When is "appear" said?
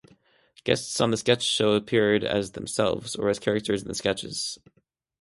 1.73-2.15